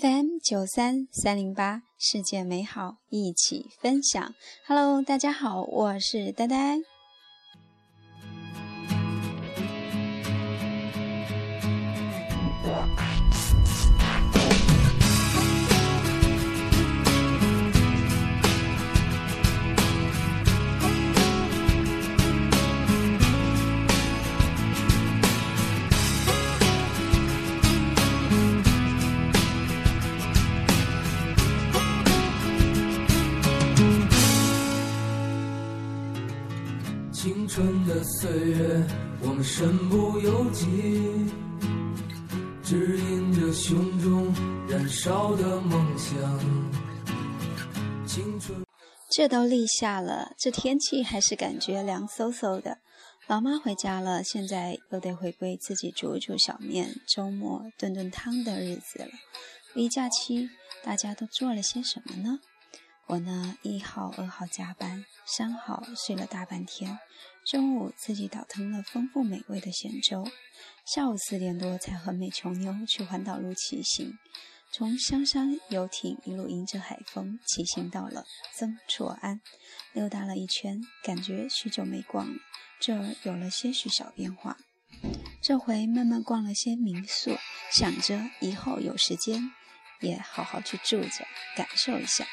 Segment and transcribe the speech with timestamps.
[0.00, 4.34] FM 九三三零八，世界美好一起分享。
[4.66, 6.78] Hello，大家好，我是呆呆。
[37.22, 38.84] 青春的岁月，
[39.20, 40.66] 我们身不由己，
[42.64, 44.34] 指引着胸中
[44.68, 46.18] 燃烧的梦想。
[48.04, 48.66] 青春，
[49.08, 52.78] 这都立夏了，这天气还是感觉凉飕飕的。
[53.28, 59.08] 老妈回家了，现在又得回归自己煮煮小面、周末炖炖汤的日子了。
[59.74, 60.50] 离假期，
[60.82, 62.40] 大家都做了些什么呢？
[63.06, 66.98] 我呢，一号、二号加班，三号睡了大半天，
[67.44, 70.26] 中午自己倒腾了丰富美味的咸粥，
[70.86, 74.18] 下午四点多才和美琼妞去环岛路骑行，
[74.70, 79.40] 从香山游艇一路迎着海风骑行到了曾厝垵，
[79.92, 82.38] 溜达了一圈，感觉许久没逛了，
[82.80, 84.56] 这儿有了些许小变化。
[85.42, 87.36] 这回慢慢逛了些民宿，
[87.72, 89.52] 想着以后有时间
[90.00, 92.24] 也好好去住着，感受一下。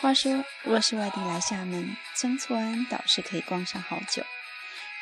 [0.00, 4.24] 话说，若是外地来厦门，曾厝垵倒是可以逛上好久。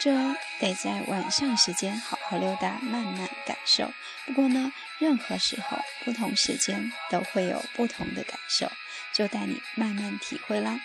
[0.00, 0.12] 这
[0.58, 3.92] 得在晚上时间好好溜达，慢慢感受。
[4.25, 8.70] 不过呢，任何时候、不同时间都会有不同的感受，
[9.12, 10.80] 就带你慢慢体会啦。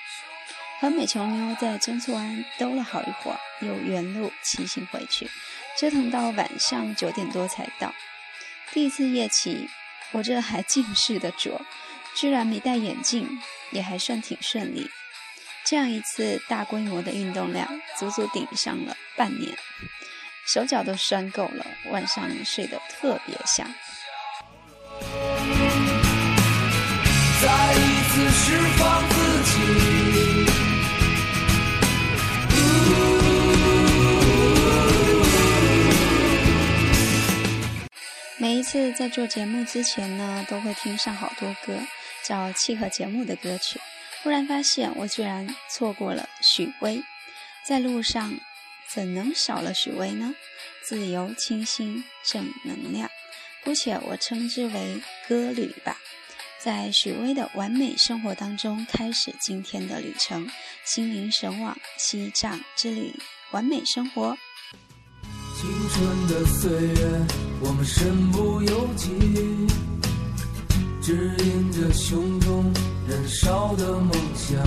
[0.81, 5.29] 和美琼妞在曾厝垵兜了好一会儿，又原路骑行回去，
[5.77, 7.93] 折腾到晚上九点多才到。
[8.73, 9.69] 第一次夜骑，
[10.11, 11.65] 我这还近视的拙。
[12.15, 13.27] 居然没戴眼镜，
[13.71, 14.89] 也还算挺顺利。
[15.65, 17.67] 这样一次大规模的运动量，
[17.97, 19.55] 足足顶上了半年，
[20.47, 23.67] 手脚都酸够了，晚上睡得特别香。
[27.41, 29.51] 再一次释放自己。
[38.37, 41.73] 每一次在做节目之前呢，都会听上好多歌。
[42.23, 43.79] 找契合节目的歌曲，
[44.23, 47.03] 忽然发现我居然错过了许巍。
[47.65, 48.33] 在路上
[48.89, 50.33] 怎能少了许巍呢？
[50.83, 53.09] 自由、清新、正能量，
[53.63, 55.97] 姑且我称之为歌旅吧。
[56.59, 60.49] 在许巍的完美生活当中，开始今天的旅程，
[60.85, 63.13] 心灵神往西藏之旅，
[63.51, 64.37] 完美生活。
[65.59, 67.25] 青春的岁月，
[67.61, 69.90] 我们身不由己。
[71.01, 72.71] 指引着胸中
[73.09, 74.61] 燃烧的梦想，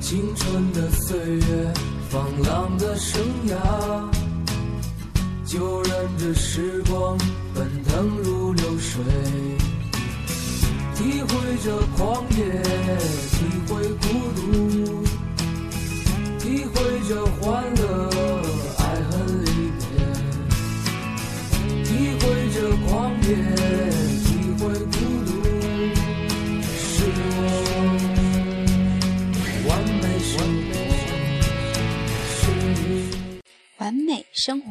[0.00, 1.74] 青春的岁月，
[2.08, 3.54] 放浪的生涯，
[5.44, 7.18] 就任这时光
[7.54, 9.04] 奔腾如流水，
[10.94, 12.62] 体会着狂野，
[13.32, 14.06] 体会孤
[14.36, 15.04] 独，
[16.38, 16.74] 体会
[17.06, 18.10] 着欢乐，
[18.78, 19.84] 爱恨离别，
[21.84, 21.90] 体
[22.20, 22.24] 会
[22.54, 22.56] 着
[22.88, 23.65] 狂野。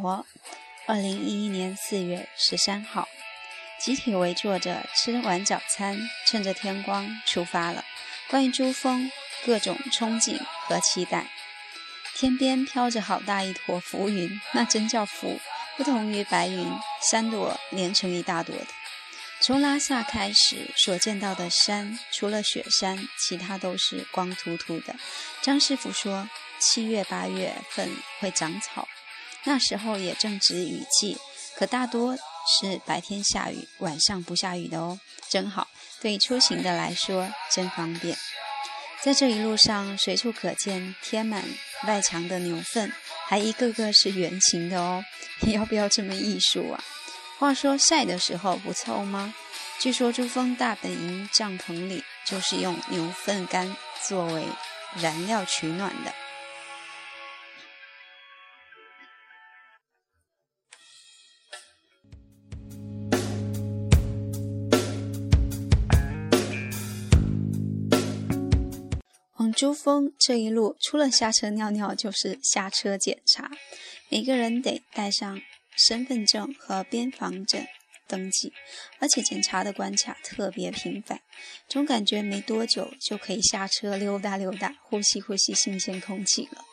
[0.06, 0.26] 美生活，
[0.86, 3.08] 二零一一年四月十三号，
[3.80, 7.84] 集体围坐着吃完早餐，趁着天光出发了。
[8.30, 9.12] 关于珠峰，
[9.44, 11.26] 各种憧憬和期待。
[12.16, 15.40] 天边飘着好大一坨浮云，那真叫浮，
[15.76, 16.72] 不同于白云，
[17.02, 18.68] 三朵连成一大朵的。
[19.42, 24.96] 从拉萨开始所见到的山，除了雪山，其他都是光秃秃的。
[25.42, 26.30] 张师傅说，
[26.60, 28.88] 七月八月份会长草。
[29.46, 31.18] 那时候也正值雨季，
[31.56, 35.00] 可大多是白天下雨，晚上不下雨的哦，
[35.30, 35.68] 真好，
[36.02, 38.18] 对出行的来说真方便。
[39.02, 41.44] 在这一路上，随处可见贴满
[41.88, 42.92] 外墙的牛粪，
[43.28, 45.06] 还一个个是圆形的哦，
[45.42, 46.84] 你 要不要这么艺术啊？
[47.38, 49.34] 话说晒的时候不臭吗？
[49.78, 53.76] 据说珠峰大本营帐篷里就是用牛粪干
[54.08, 54.46] 作为
[54.96, 56.12] 燃料取暖的。
[69.56, 73.50] 珠峰这一路，除了下车尿尿，就是下车检查。
[74.10, 75.42] 每个人得带上
[75.78, 77.66] 身份证和边防证，
[78.06, 78.52] 登记，
[79.00, 81.22] 而且检查的关卡特别频繁，
[81.70, 86.64] 总感觉没多久就可以下车溜达溜达，呼吸呼吸新鲜空气了。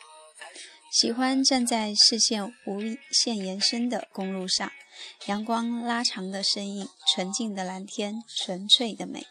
[0.91, 2.81] 喜欢站在视线无
[3.11, 4.71] 限延伸的公路上，
[5.25, 9.25] 阳光拉长的身影，纯净的蓝天，纯粹的美。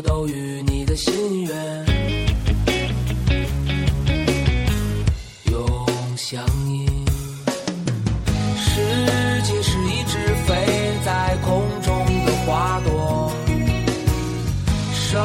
[0.00, 1.86] 都与你的心愿
[5.50, 6.86] 永相依。
[8.56, 8.80] 时
[9.42, 10.54] 间是一只飞
[11.04, 13.32] 在空中的花朵，
[14.94, 15.20] 生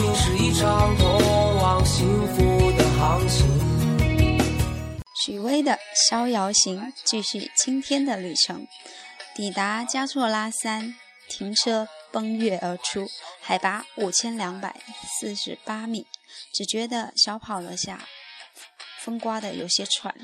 [0.00, 3.46] 命是一场通往幸福的航行。
[5.24, 8.66] 许巍的《逍遥行》继续今天的旅程，
[9.36, 10.96] 抵达加措拉山，
[11.32, 13.08] 停车奔月而出，
[13.40, 14.76] 海拔五千两百
[15.18, 16.06] 四十八米，
[16.52, 18.06] 只觉得小跑了下，
[19.00, 20.14] 风刮得有些喘。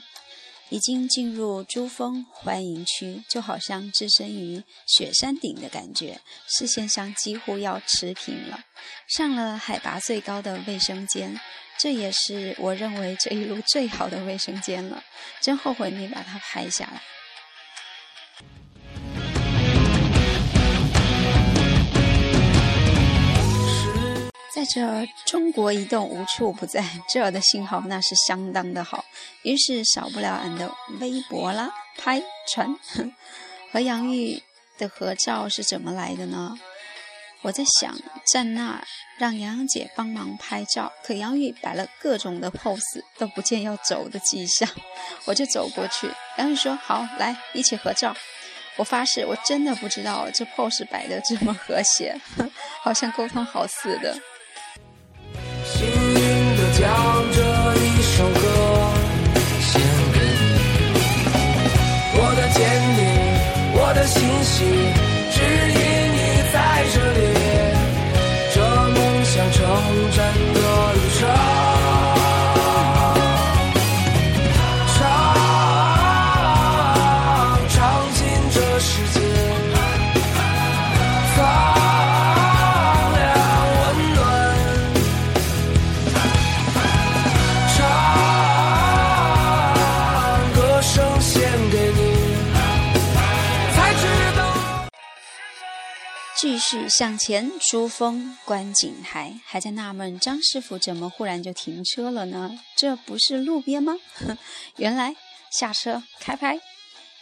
[0.69, 8.61] 已经进入珠峰欢迎区，就好像置身于雪山顶的感觉，视线上几乎要持平了。
[9.07, 11.41] 上了海拔最高的卫生间，
[11.79, 15.03] 这也是我认为这一路最好的卫生间了，
[15.41, 17.01] 真后悔没把它拍下来。
[24.59, 29.05] 在这中国移动无处不在，这儿的信号那是相当的好，
[29.43, 30.69] 于是少不了俺的
[30.99, 32.21] 微博啦、拍
[32.53, 32.77] 传。
[33.71, 34.43] 和杨玉
[34.77, 36.59] 的合照是怎么来的呢？
[37.43, 37.97] 我在想，
[38.27, 38.83] 站那
[39.17, 44.69] 让杨洋姐帮忙拍照，可杨玉摆了各种的 pose，都不见要走的迹象。
[45.27, 48.13] 我就走过去，杨玉说：“好，来一起合照。”
[48.75, 52.21] 我发誓，我真的不知道这 pose 摆的这么和谐，
[52.83, 54.21] 好像沟通好似的。
[56.89, 57.18] 幸运
[96.71, 102.61] 续向前，珠峰观景台，还在纳闷张师傅怎么忽然就停车了呢？
[102.77, 103.95] 这不是路边吗？
[104.77, 105.17] 原来
[105.51, 106.61] 下车开拍，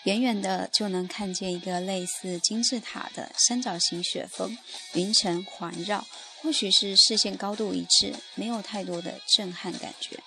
[0.03, 4.59] 远远的就能看见一个类似金字塔的三角形雪峰，
[4.95, 6.05] 云层环绕，
[6.43, 10.19] 或许是视线高度一致，没有太多的震撼感觉。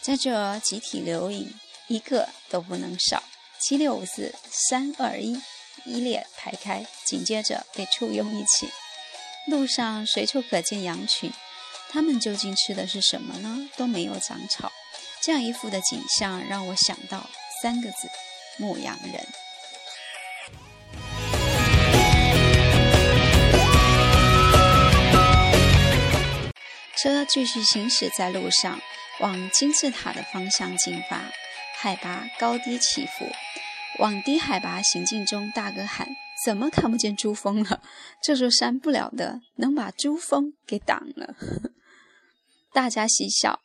[0.00, 1.54] 在这集体留影，
[1.86, 3.22] 一个都不能少。
[3.60, 5.40] 七六五四三二一，
[5.86, 8.68] 一列排开，紧接着被簇拥一起。
[9.46, 11.32] 路上随处可见羊群，
[11.88, 13.70] 它们究竟吃的是什么呢？
[13.76, 14.72] 都没有长草。
[15.22, 17.30] 这样一幅的景象让我想到
[17.62, 18.08] 三个字：
[18.58, 19.26] 牧羊人。
[26.96, 28.80] 车继续行驶在路上，
[29.20, 31.22] 往金字塔的方向进发。
[31.78, 33.30] 海拔高低起伏，
[33.98, 36.08] 往低海拔行进中，大哥喊
[36.44, 37.80] ：“怎么看不见珠峰了？
[38.22, 41.34] 这座山不了得，能把珠峰给挡了。
[42.72, 43.60] ”大家嬉笑。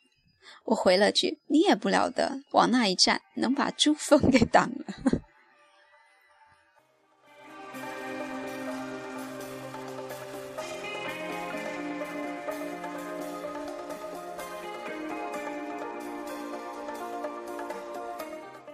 [0.64, 5.21] 我回了句：“你也不了得，往那一站，能把珠峰给挡了。”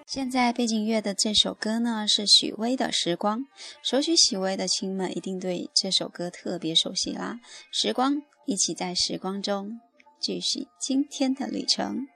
[0.09, 3.41] 现在背景乐的这首歌呢，是许巍的《时光》。
[3.83, 7.39] 熟悉许巍的亲们一定对这首歌特别熟悉啦。
[7.71, 9.79] 时光，一起在时光中
[10.19, 12.07] 继续今天的旅程。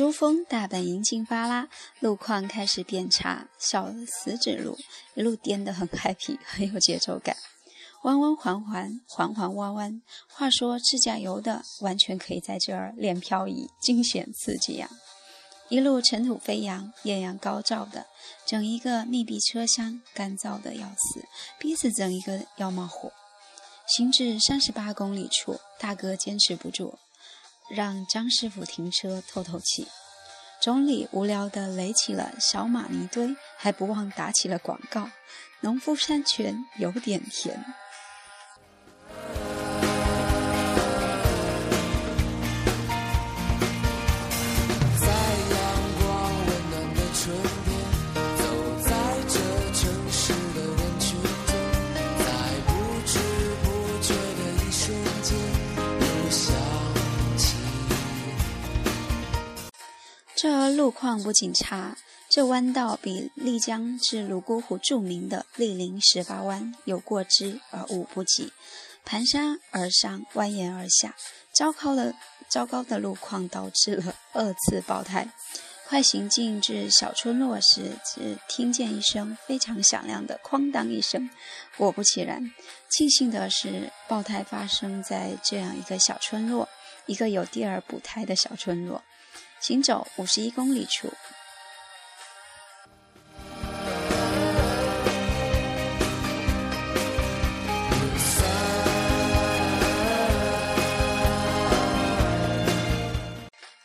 [0.00, 4.78] 珠峰大本营进发啦，路况开始变差，小死指路
[5.12, 7.36] 一路颠得很 happy， 很有节奏感，
[8.04, 10.00] 弯弯环环，环环弯弯。
[10.26, 14.88] 话说自驾游的完全可以在这儿练漂移，惊险刺激呀！
[15.68, 18.06] 一路尘土飞扬，艳阳高照的，
[18.46, 21.26] 整一个密闭车厢干燥的要死，
[21.58, 23.12] 鼻子整一个要冒火。
[23.86, 26.98] 行至三十八公里处，大哥坚持不住。
[27.70, 29.86] 让张师傅停车透透气。
[30.60, 35.08] 总理无聊地垒起了小马泥堆，还不忘打起了广告
[35.60, 37.64] ：“农夫山泉有点甜。”
[60.42, 61.98] 这路况不仅差，
[62.30, 68.50] 这弯道比丽江至泸沽湖著名的丽林十八弯有过之而无不及，
[69.04, 71.14] 盘山而上，蜿蜒而下，
[71.52, 72.14] 糟糕的
[72.48, 75.28] 糟糕的路况导致了二次爆胎。
[75.86, 81.28] 快行进至小村落时，只听见一声非常响亮的“哐当”一声。
[81.76, 82.50] 果不其然，
[82.88, 86.66] 庆幸的是，爆胎发生在这样一个小村落，
[87.04, 89.02] 一个有第二补胎的小村落。
[89.60, 91.12] 行走五十一公里处，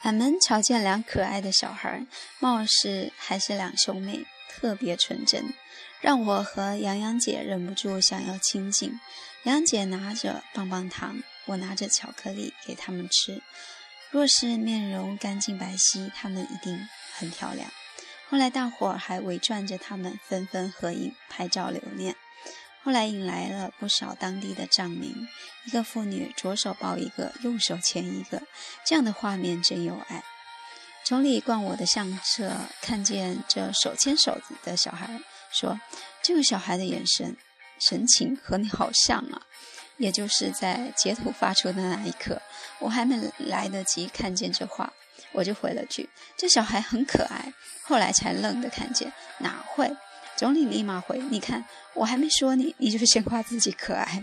[0.01, 2.05] 俺们瞧见两可爱的小孩，
[2.39, 5.53] 貌似还是两兄妹，特别纯真，
[5.99, 8.97] 让我和洋洋姐忍不住想要亲近。
[9.43, 13.41] 洋姐拿着棒棒糖，我拿着巧克力给他们吃。
[14.11, 17.69] 若是面容干净白皙，他们一定很漂亮。
[18.29, 22.15] 后来大伙儿还围转着他们，纷纷合影拍照留念。
[22.83, 25.27] 后来引来了不少当地的藏民，
[25.65, 28.41] 一个妇女左手抱一个，右手牵一个，
[28.85, 30.23] 这样的画面真有爱。
[31.03, 35.19] 从里逛我的相册，看见这手牵手的小孩，
[35.51, 35.79] 说
[36.23, 37.35] ：“这个小孩的眼神、
[37.79, 39.41] 神情和你好像啊。”
[39.97, 42.41] 也就是在截图发出的那一刻，
[42.79, 44.91] 我还没来得及看见这话，
[45.31, 49.95] 我就回了句：“这小孩很可爱。”后来才愣的看见，哪会？
[50.35, 54.21] 总理立马回：“你看，我还没说你，你就先夸自己可爱。”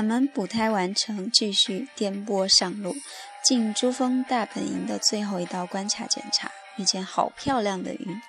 [0.00, 2.96] 俺们补胎完成，继续颠簸上路。
[3.44, 8.22] 进珠峰大本营的最后一道关卡检查，遇见好漂亮的云，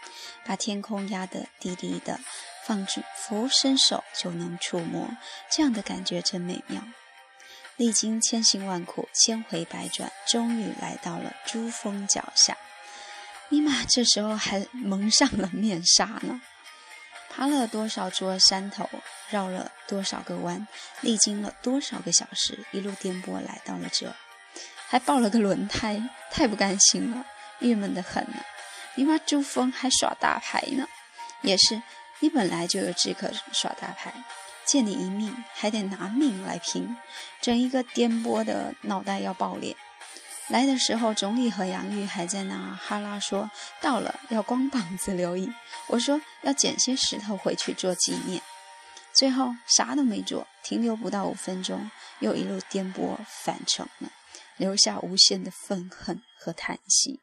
[0.46, 2.20] 把天空压得低低的，
[2.66, 2.86] 放
[3.16, 5.16] 俯伸手就能触摸，
[5.50, 6.84] 这样的感觉真美妙。
[7.78, 12.58] 历经千辛万苦，千回百转，终于来到了珠峰脚下。
[13.48, 16.42] 尼玛，这时候还蒙上了面纱呢。
[17.34, 18.90] 爬了多少座山头，
[19.30, 20.68] 绕了多少个弯，
[21.00, 24.14] 历经了多少个小时，一路颠簸来到了这，
[24.90, 27.26] 还爆了个轮胎，太不甘心了，
[27.60, 28.36] 郁闷的很呢。
[28.96, 30.86] 你妈珠峰还耍大牌呢，
[31.42, 31.82] 也是，
[32.20, 34.14] 你本来就有资格耍大牌，
[34.66, 36.98] 借你一命，还得拿命来拼，
[37.40, 39.74] 整一个颠簸的脑袋要爆裂。
[40.51, 45.53] 来的时候，总理和杨玉还在那哈拉说到了要光膀子留影，
[45.88, 48.41] 我说要捡些石头回去做纪念。
[49.13, 51.89] 最后啥都没做，停留不到五分钟，
[52.20, 54.12] 又一路颠簸返程了，
[54.58, 57.22] 留下无限的愤恨和叹息。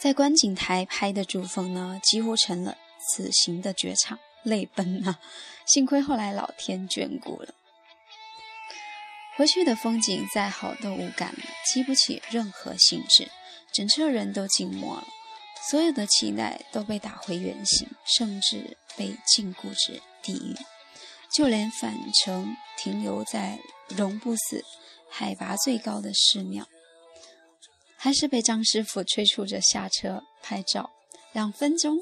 [0.00, 5.20] 在观景台拍的珠峰呢，几乎成了此行的绝唱，泪奔啊！
[5.66, 7.54] 幸亏后来老天眷顾了。
[9.38, 13.30] 回去的风景再好都无感了，激不起任何兴致，
[13.72, 15.06] 整车人都静默了，
[15.70, 20.56] 所有的期待都被打回原形，甚至被禁锢至地狱。
[21.32, 24.64] 就连返程停留在绒布寺
[25.08, 26.66] 海拔最高的寺庙，
[27.96, 30.90] 还是被张师傅催促着下车拍照，
[31.32, 31.96] 两分钟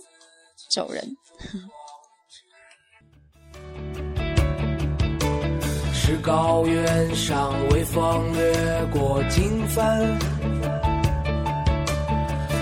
[0.74, 1.18] 走人。
[6.08, 8.40] 是高原上微风掠
[8.92, 10.06] 过金帆，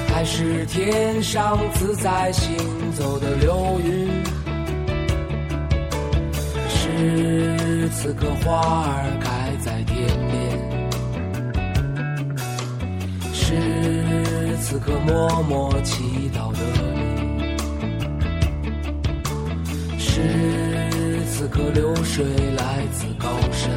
[0.08, 2.56] 还是天上自在行
[2.92, 4.08] 走的流云？
[6.70, 10.34] 是此刻花儿开在天边，
[13.34, 16.60] 是此刻默默祈祷的
[21.44, 22.24] 此刻流水
[22.56, 23.70] 来自高山。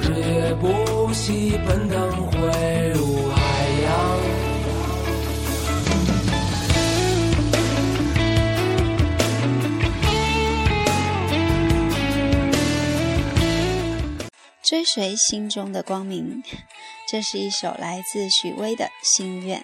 [0.00, 2.38] 日夜不息奔腾汇
[2.94, 3.36] 入海
[3.84, 4.18] 洋。
[14.62, 16.42] 追随心中的光明，
[17.06, 19.62] 这是一首来自许巍的心愿。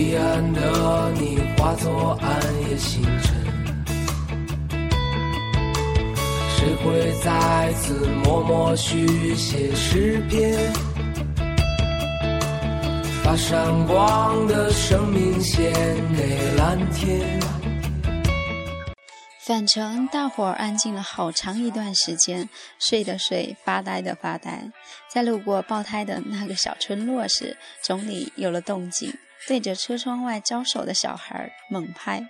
[0.00, 2.30] 彼岸的你化作暗
[2.62, 3.34] 夜星辰，
[6.56, 10.58] 谁会在此默默续写诗篇？
[13.22, 15.70] 把闪光的生命献
[16.16, 17.38] 给蓝天。
[19.46, 24.72] 返程，大伙儿安静了好长一段时间，睡的睡，发呆的发呆。
[25.12, 29.12] 在路过爆胎的那个小村落时，总理有了动静。
[29.46, 32.26] 对着车窗外招手的小孩猛拍，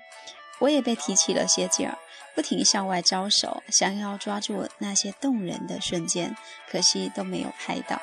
[0.61, 1.99] 我也被提起了些劲儿，
[2.35, 6.37] 不停向外招手，想要抓住那些动人的瞬间，
[6.71, 8.01] 可惜都没有拍到。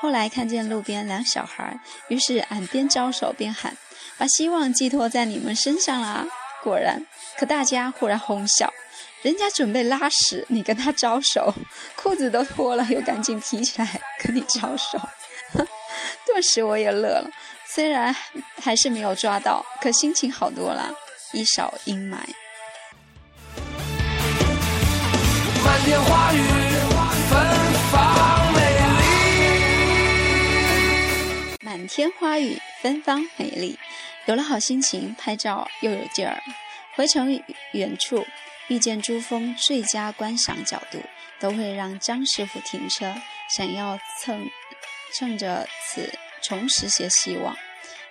[0.00, 3.76] 后来看见路边两小孩，于是俺边招手边喊
[4.16, 6.26] ：“把希望寄托在你们身上啦！”
[6.62, 7.04] 果然，
[7.36, 8.72] 可大家忽然哄笑
[9.22, 11.52] ：“人家准备拉屎，你跟他招手，
[11.96, 15.00] 裤子都脱了，又赶紧提起来跟你招手。
[16.24, 17.30] ”顿时我也乐了。
[17.70, 18.16] 虽然
[18.60, 20.90] 还是没有抓到，可心情好多了，
[21.32, 22.16] 一扫阴霾。
[25.62, 26.38] 满天花雨
[27.28, 27.46] 芬
[27.92, 28.80] 芳美丽，
[31.60, 33.78] 满天花雨芬芳美丽，
[34.24, 36.42] 有了好心情，拍照又有劲儿。
[36.94, 37.38] 回程
[37.72, 38.26] 远处
[38.68, 41.02] 遇见珠峰，最佳观赏角度
[41.38, 43.14] 都会让张师傅停车，
[43.54, 44.48] 想要蹭
[45.12, 46.18] 蹭着此。
[46.42, 47.56] 重拾些希望。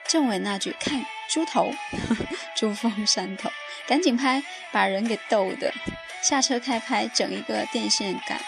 [0.08, 1.74] 政委那句“看猪头
[2.56, 3.52] 珠峰山头”，
[3.88, 5.74] 赶紧拍，把人给逗的。
[6.22, 8.40] 下车开拍，整一个电线杆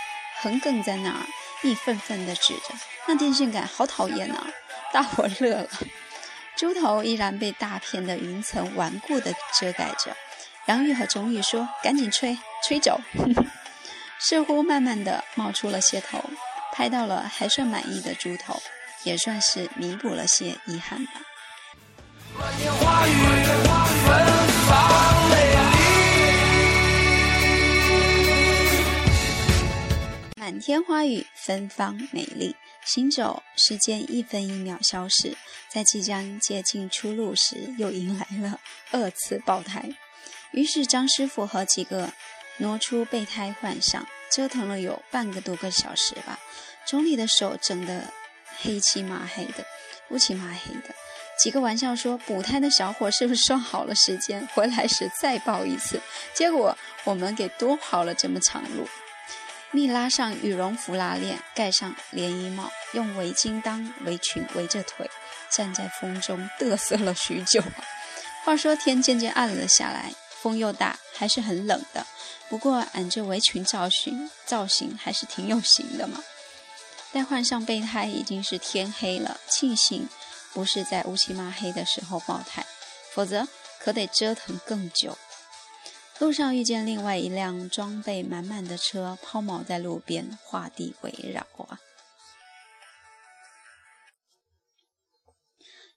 [0.41, 1.27] 横亘在那儿，
[1.61, 2.73] 一愤愤地指着
[3.07, 4.47] 那电线杆，好讨厌啊！
[4.91, 5.69] 大伙乐了。
[6.55, 10.15] 猪头依然被大片的云层顽固地遮盖着。
[10.65, 12.37] 杨玉和钟玉说：“赶紧吹，
[12.67, 12.99] 吹走。
[14.19, 16.23] ”似乎慢慢地冒出了些头，
[16.73, 18.61] 拍到了还算满意的猪头。
[19.03, 21.11] 也算是弥补了些遗憾吧。
[22.37, 23.11] 满天花雨
[24.05, 24.07] 芬
[24.67, 25.35] 芳美
[30.35, 32.55] 丽，满天花雨芬芳美丽。
[32.85, 35.35] 行走，时间一分一秒消逝，
[35.67, 38.59] 在即将接近出路时，又迎来了
[38.91, 39.89] 二次爆胎。
[40.51, 42.11] 于是张师傅和几个
[42.57, 46.39] 挪出备胎换上，折腾了有半个多个小时吧。
[46.87, 48.13] 总理的手整的。
[48.61, 49.65] 黑漆麻黑的，
[50.09, 50.93] 乌漆麻黑的，
[51.41, 56.01] 几个玩笑说补胎的小伙是不是算好了时间，回来时再报一次？
[56.33, 58.87] 结果我们给多跑了这么长路。
[59.71, 65.07] 密拉上羽绒服拉链，盖上连衣帽，用围巾当围裙围着腿，
[65.51, 67.61] 站在风中嘚瑟了许久。
[68.43, 72.03] 话说天渐渐暗了下来，风又大，还是很冷的。
[72.49, 76.23] 不过俺这围裙造型造型还是挺有型的嘛。
[77.11, 79.39] 待换上备胎，已经是天黑了。
[79.49, 80.07] 庆幸
[80.53, 82.65] 不是在乌漆嘛黑的时候爆胎，
[83.11, 83.47] 否则
[83.79, 85.17] 可得折腾更久。
[86.19, 91.79] 路上遇见另外一辆装备满满的车，抛锚在路边，画地为绕啊！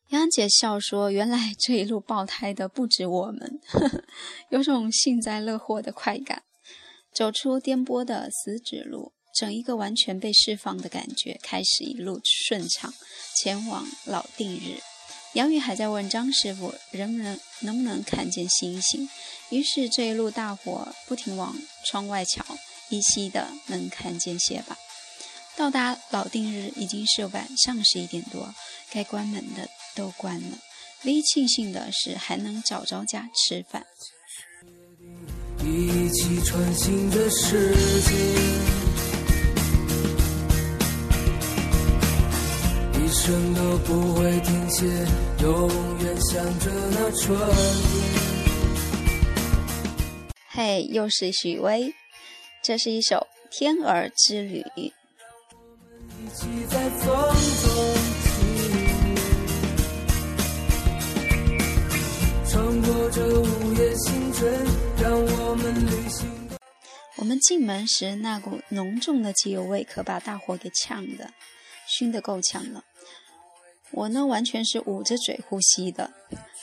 [0.09, 4.05] 杨姐笑说：“原来这一路爆胎的不止我们，呵 呵
[4.51, 6.45] 有种幸灾乐祸的快感。”
[7.15, 9.13] 走出颠簸的死指路。
[9.33, 12.93] 整一个完全被释放的感觉，开始一路顺畅，
[13.37, 14.81] 前往老定日。
[15.35, 19.09] 杨宇还在问张师傅，能不能能不能看见星星？
[19.49, 22.45] 于是这一路大伙不停往窗外瞧，
[22.91, 24.77] 依稀的能看见些吧。
[25.57, 28.55] 到达老定日已经是晚上十一点多，
[28.91, 30.59] 该关门的都关了。
[31.05, 33.87] 唯一庆幸的是还能找着家吃饭。
[35.65, 38.82] 一起穿行的世界。
[43.13, 44.87] 生都不会停歇，
[45.43, 47.39] 永远想着那春
[50.49, 51.93] 嘿，又是许巍，
[52.63, 54.65] 这是一首天鹅之旅》。
[67.17, 71.31] 我们进门时，那股浓重的机油味可把大伙给呛的，
[71.87, 72.83] 熏得够呛了。
[73.93, 76.13] 我呢，完全是捂着嘴呼吸的。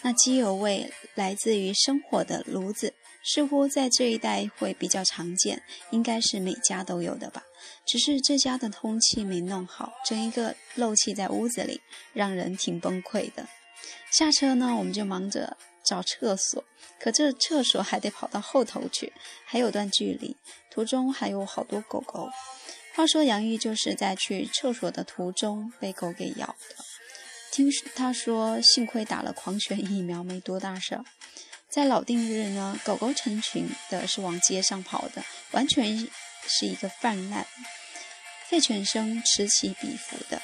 [0.01, 5.61] 那机油味来自于生火的炉子，似乎在这一带会比较常见，
[5.91, 7.43] 应该是每家都有的吧。
[7.85, 11.81] 只是这家的通气没弄好，整一个漏气在屋子里，
[12.13, 13.47] 让人挺崩溃的。
[14.11, 16.63] 下车呢，我们就忙着找厕所，
[16.99, 19.11] 可这厕所还得跑到后头去，
[19.45, 20.37] 还有段距离，
[20.71, 22.29] 途中还有好多狗狗。
[22.95, 26.88] 话说杨玉就是在去厕所的途中被狗给咬的。
[27.51, 31.03] 听他说，幸亏打了狂犬疫苗，没多大事儿。
[31.69, 35.97] 在老定日呢，狗狗成群的是往街上跑的，完全
[36.47, 37.45] 是一个泛滥，
[38.49, 40.41] 吠犬声此起彼伏的。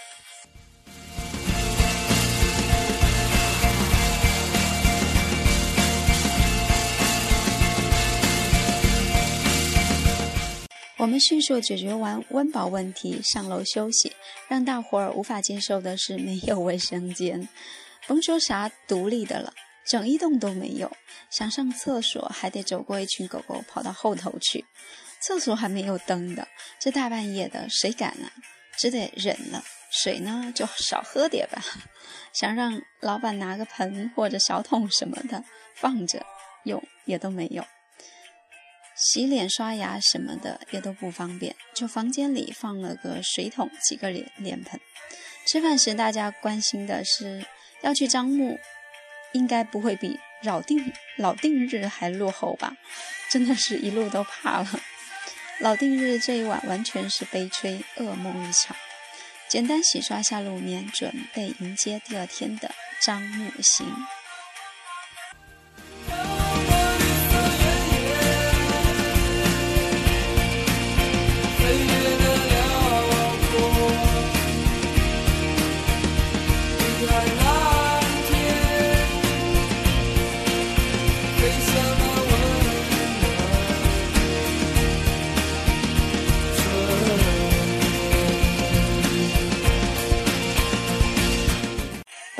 [11.05, 14.11] 我们迅速解决完温饱问题，上楼休息。
[14.47, 17.47] 让大伙儿无法接受的是没有卫生间，
[18.07, 19.53] 甭说啥独立的了，
[19.85, 20.91] 整一栋都没有。
[21.29, 24.65] 想上厕所还得走过一群狗狗，跑到后头去。
[25.21, 26.47] 厕所还没有灯的，
[26.79, 28.33] 这大半夜的谁敢啊？
[28.75, 29.63] 只得忍了。
[29.91, 31.63] 水呢就少喝点吧。
[32.33, 35.43] 想让老板拿个盆或者小桶什么的
[35.75, 36.25] 放着
[36.63, 37.63] 用，也都没有。
[38.95, 44.79] 洗脸、刷牙什么的也都不方便，就房间里放了个水桶、几个脸脸盆。
[45.45, 47.45] 吃饭时大家关心的是
[47.81, 48.57] 要去樟木，
[49.33, 52.75] 应该不会比老定老定日还落后吧？
[53.29, 54.79] 真的是一路都怕了。
[55.59, 58.75] 老定日这一晚完全是悲催噩梦一场。
[59.49, 63.85] 简单洗刷下路面，准备迎接第二天的樟木行。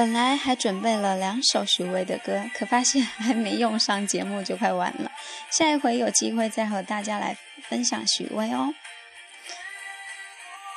[0.05, 5.11] 本来还准备了两首许巍的歌，可发现还没用上节目就快完了。
[5.49, 7.35] 下一回有机会再和大家来
[7.67, 8.71] 分享许巍哦。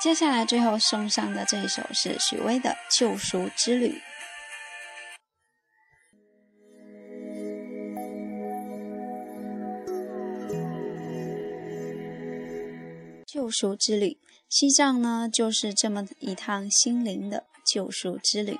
[0.00, 4.00] 接下来最后送上的这一首是许巍的《救赎之旅》。
[13.26, 14.16] 救赎之旅，
[14.48, 18.58] 西藏呢就是这么一趟心灵的救赎之旅。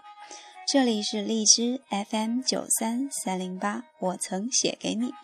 [0.71, 5.15] 这里是荔枝 FM 九三三零八，我曾写给你。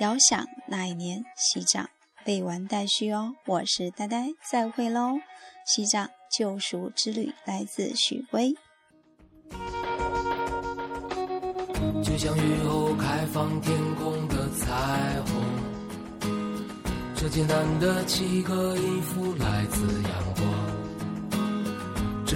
[0.00, 1.88] 遥想那一年，西藏
[2.26, 3.32] 未完待续哦。
[3.46, 5.20] 我是呆呆，再会喽。
[5.64, 8.52] 西藏救赎之旅来自许巍。
[12.02, 15.44] 就像雨后开放天空的彩虹，
[17.14, 20.37] 这简单的七个音符来自阳光。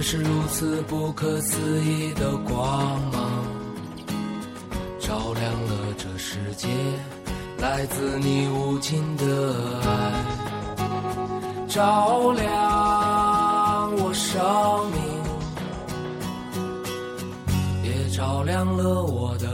[0.05, 3.45] 是如此不可思议的光芒，
[4.99, 6.67] 照亮了这世界，
[7.59, 9.23] 来自你无尽的
[9.85, 10.11] 爱，
[11.69, 14.43] 照亮我生
[14.91, 15.01] 命，
[17.89, 19.47] 也照亮了我的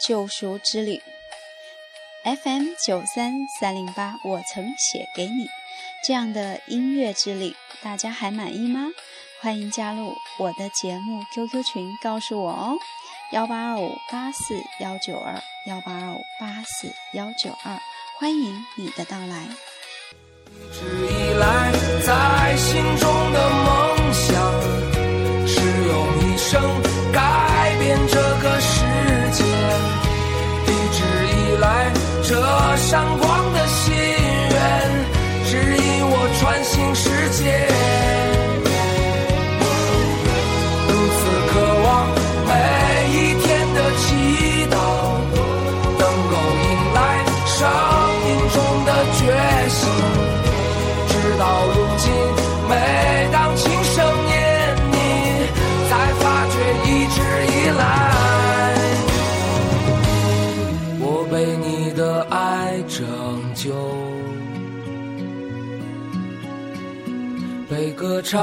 [0.00, 1.02] 救赎之旅
[2.24, 5.48] ，FM 九三三零八，我曾写给你
[6.04, 8.88] 这样的音乐之旅，大家还满意吗？
[9.40, 12.78] 欢迎加入我的节目 QQ 群，告诉我哦，
[13.32, 17.78] 幺八二五八四幺九二幺八二五八四幺九二，
[18.18, 19.46] 欢迎你的到来。
[20.48, 21.70] 一直以来，
[22.04, 23.85] 在心中的梦
[32.96, 34.56] 这闪光的心愿
[35.44, 37.68] 指引我穿行世界。
[40.88, 41.18] 如此
[41.52, 41.54] 渴
[41.84, 41.86] 望
[42.48, 42.50] 每
[43.12, 44.04] 一天的祈
[44.72, 44.74] 祷，
[45.98, 46.98] 能够迎来
[47.44, 47.54] 生
[48.24, 48.56] 命中
[48.86, 49.20] 的觉
[49.68, 49.78] 醒。
[51.06, 52.04] 直到如今，
[68.06, 68.38] 歌唱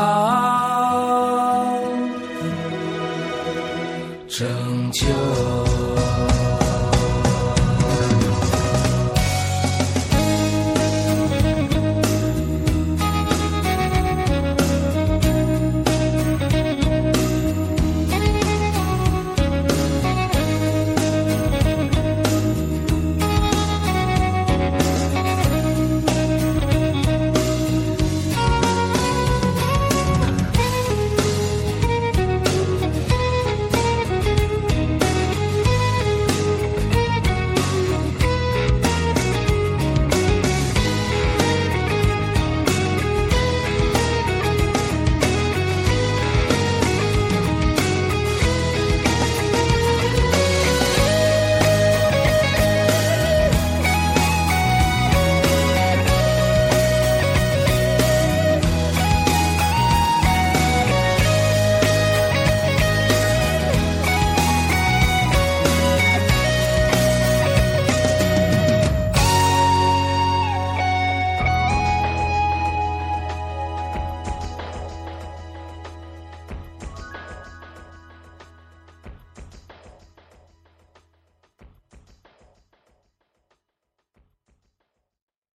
[4.28, 5.53] 拯救。